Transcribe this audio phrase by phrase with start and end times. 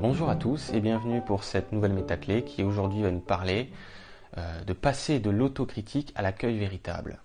[0.00, 3.70] Bonjour à tous et bienvenue pour cette nouvelle métaclé qui aujourd'hui va nous parler
[4.36, 7.18] euh, de passer de l'autocritique à l'accueil véritable.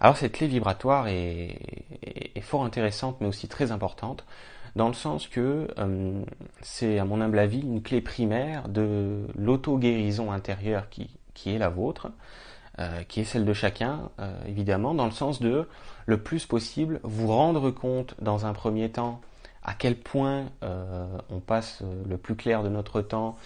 [0.00, 1.58] Alors cette clé vibratoire est,
[2.40, 4.24] fort intéressante mais aussi très importante
[4.74, 6.22] dans le sens que euh,
[6.60, 11.10] c'est à mon humble avis une clé primaire de l'auto-guérison intérieure qui,
[11.46, 12.08] est la vôtre,
[12.78, 14.10] euh, qui est celle de chacun
[14.46, 15.68] évidemment, dans le sens de
[16.06, 19.20] le plus possible vous rendre compte dans un premier temps
[19.66, 23.36] à quel point euh, on passe euh, le plus clair de notre temps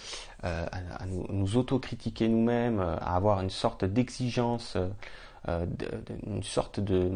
[0.43, 4.77] euh, à, nous, autocritiquer nous-mêmes, à avoir une sorte d'exigence,
[5.47, 7.11] une sorte de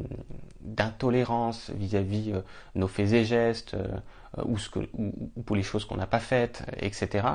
[0.62, 2.34] d'intolérance vis-à-vis
[2.74, 3.76] nos faits et gestes,
[4.44, 4.58] ou,
[5.46, 7.28] pour les choses qu'on n'a pas faites, etc.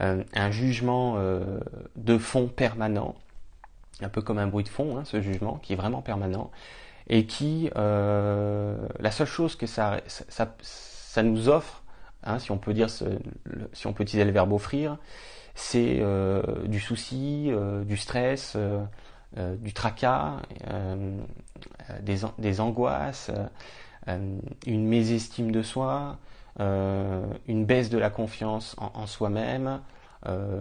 [0.00, 1.18] un jugement
[1.96, 3.14] de fond permanent,
[4.00, 6.50] un peu comme un bruit de fond, hein, ce jugement, qui est vraiment permanent,
[7.08, 10.00] et qui, la seule chose que ça
[11.20, 11.82] nous offre,
[12.24, 14.96] hein, si on peut dire, si on peut utiliser le verbe offrir,
[15.54, 18.84] c'est euh, du souci, euh, du stress, euh,
[19.56, 20.36] du tracas,
[22.00, 23.30] des, angoisses,
[24.06, 26.18] une mésestime de soi,
[26.58, 29.80] une baisse de la confiance en, soi-même,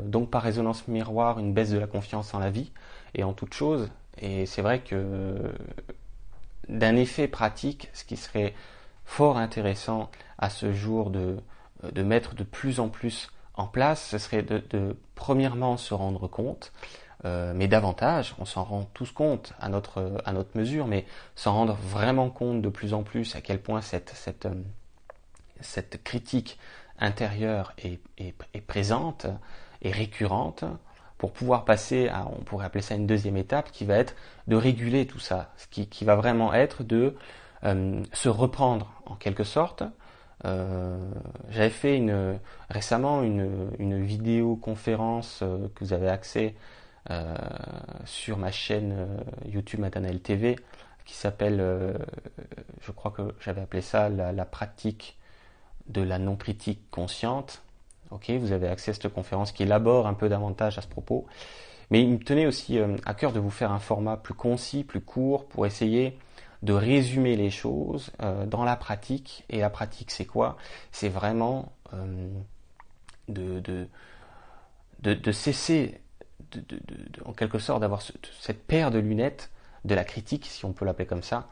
[0.06, 2.72] donc par résonance miroir, une baisse de la confiance en la vie
[3.14, 3.90] et en toute chose.
[4.22, 5.36] Et c'est vrai que
[6.70, 8.54] d'un effet pratique, ce qui serait
[9.06, 11.38] fort intéressant à ce jour de,
[11.84, 16.28] euh, de mettre de plus en plus en place, ce serait de, premièrement se rendre
[16.28, 16.72] compte,
[17.26, 21.54] euh, mais davantage, on s'en rend tous compte à notre, à notre mesure, mais s'en
[21.54, 24.56] rendre vraiment compte de plus en plus à quel point cette, cette, euh,
[25.60, 26.58] cette critique
[26.98, 29.28] intérieure est, est, présente
[29.82, 30.64] et récurrente
[31.18, 34.16] pour pouvoir passer à, on pourrait appeler ça une deuxième étape, qui va être
[34.48, 37.16] de réguler tout ça, ce qui, qui va vraiment être de
[37.64, 39.84] euh, se reprendre en quelque sorte.
[40.46, 40.98] Euh,
[41.50, 42.40] j'avais fait une,
[42.70, 46.56] récemment une, une vidéo conférence euh, que vous avez accès
[48.06, 49.08] sur ma chaîne
[49.48, 50.56] YouTube Maternelle TV
[51.04, 51.58] qui s'appelle,
[52.80, 55.18] je crois que j'avais appelé ça la, pratique
[55.88, 57.64] de la non-critique consciente.
[58.12, 61.26] Ok, vous avez accès à cette conférence qui élabore un peu davantage à ce propos.
[61.90, 65.02] Mais il me tenait aussi à cœur de vous faire un format plus concis, plus
[65.02, 66.20] court, pour essayer
[66.62, 69.46] de résumer les choses euh, dans la pratique.
[69.50, 70.58] Et la pratique, c'est quoi?
[70.92, 72.30] C'est vraiment euh,
[73.28, 76.02] de, de, de, cesser,
[77.26, 78.02] en quelque sorte, d'avoir
[78.40, 79.52] cette paire de lunettes
[79.86, 81.50] de la critique, si on peut l'appeler comme ça,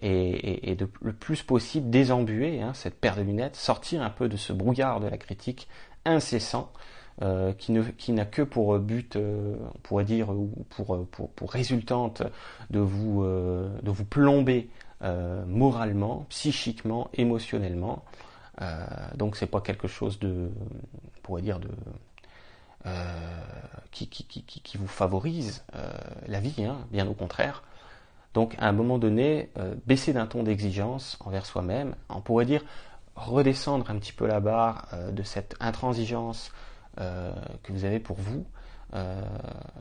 [0.00, 4.28] et, et, de le plus possible désembuer hein, cette paire de lunettes, sortir un peu
[4.28, 5.68] de ce brouillard de la critique
[6.04, 6.72] incessant
[7.20, 11.28] euh, qui, ne, qui n'a que pour but, euh, on pourrait dire, ou pour, pour,
[11.30, 12.22] pour résultante
[12.70, 14.70] de vous, euh, de vous plomber
[15.48, 18.04] moralement, psychiquement, émotionnellement.
[19.16, 21.68] donc c'est pas quelque chose de, on pourrait dire, de,
[23.90, 25.64] qui, qui, qui, qui, vous favorise
[26.28, 27.64] la vie, hein, bien au contraire.
[28.32, 29.50] Donc à un moment donné,
[29.86, 32.62] baisser d'un ton d'exigence envers soi-même, on pourrait dire
[33.16, 36.52] redescendre un petit peu la barre de cette intransigeance,
[37.00, 37.32] euh,
[37.62, 38.44] que vous avez pour vous
[38.94, 39.22] euh,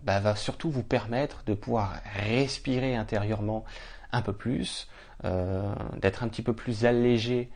[0.04, 3.66] bah, va surtout vous permettre de pouvoir respirer intérieurement
[4.14, 4.88] un peu plus,
[5.26, 7.50] euh, d'être un petit peu plus allégé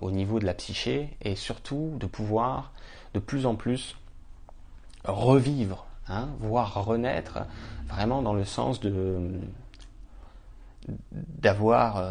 [0.00, 2.72] au niveau de la psyché et surtout de pouvoir
[3.12, 3.94] de plus en plus
[5.04, 7.40] revivre, hein, voire renaître,
[7.86, 9.38] vraiment dans le sens de
[11.12, 12.02] d'avoir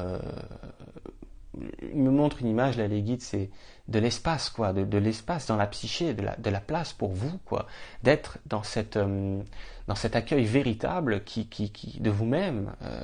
[1.96, 3.50] me montre une image, là, les guides, c'est
[3.88, 7.38] de l'espace, quoi, de, l'espace dans la psyché, de la, de la place pour vous,
[7.46, 7.68] quoi,
[8.04, 9.42] d'être dans cette, euh,
[9.88, 13.02] dans cet accueil véritable qui, qui, qui de vous-même, euh,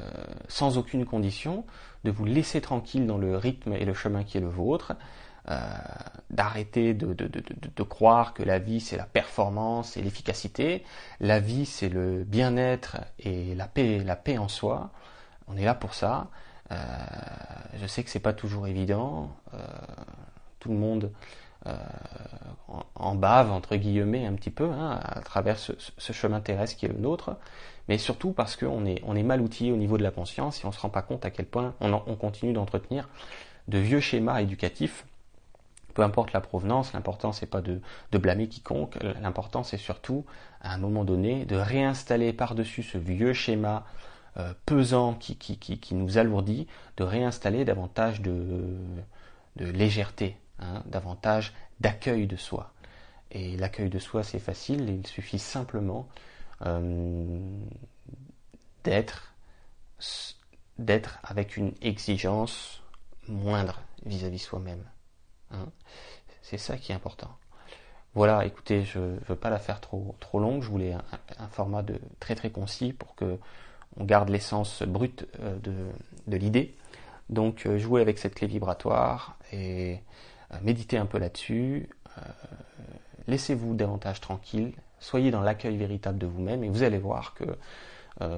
[0.48, 1.66] sans aucune condition,
[2.04, 4.94] de vous laisser tranquille dans le rythme et le chemin qui est le vôtre,
[5.50, 5.60] euh,
[6.30, 7.42] d'arrêter de, de, de,
[7.76, 10.84] de, croire que la vie c'est la performance et l'efficacité,
[11.20, 14.92] la vie c'est le bien-être et la paix, la paix en soi.
[15.48, 16.30] On est là pour ça.
[16.72, 16.76] Euh,
[17.76, 19.30] je sais que c'est pas toujours évident.
[19.54, 19.58] Euh,
[20.60, 21.12] tout le monde
[21.68, 21.76] euh,
[22.96, 26.90] en, bave entre guillemets un petit peu hein, à travers ce, chemin terrestre qui est
[26.90, 27.36] le nôtre,
[27.88, 30.68] mais surtout parce qu'on est, on est mal outillé au niveau de la conscience et
[30.68, 33.10] on se rend pas compte à quel point on, on continue d'entretenir
[33.68, 35.06] de vieux schémas éducatifs.
[35.94, 37.82] Peu importe la provenance, l'important c'est pas de,
[38.12, 40.26] de blâmer quiconque, l'important c'est surtout
[40.62, 43.86] à un moment donné de réinstaller par-dessus ce vieux schéma
[44.38, 46.68] euh, pesant qui, qui, qui, nous alourdit,
[46.98, 48.78] de réinstaller davantage de,
[49.58, 52.74] de légèreté, hein, davantage d'accueil de soi.
[53.32, 56.08] Et l'accueil de soi, c'est facile, il suffit simplement
[56.66, 57.40] euh,
[58.84, 59.34] d'être
[61.24, 62.82] avec une exigence
[63.28, 64.84] moindre vis-à-vis soi-même.
[65.52, 65.68] Hein.
[66.42, 67.30] C'est ça qui est important.
[68.14, 71.82] Voilà, écoutez, je ne veux pas la faire trop, trop longue, je voulais un, format
[71.82, 73.40] de très très concis pour que
[73.98, 75.58] on garde l'essence brute euh,
[76.28, 76.74] de, l'idée.
[77.30, 80.00] Donc euh, jouez avec cette clé vibratoire et
[80.54, 81.90] euh, méditez un peu là-dessus.
[83.28, 87.46] Laissez-vous davantage tranquille, soyez dans l'accueil véritable de vous-même et vous allez voir que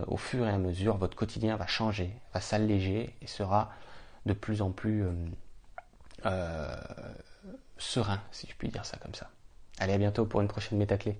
[0.07, 3.71] au fur et à mesure, votre quotidien va changer, va s'alléger et sera
[4.25, 5.06] de plus en plus
[7.77, 9.31] serein, si je puis dire ça comme ça.
[9.79, 11.17] Allez, à bientôt pour une prochaine métaclé.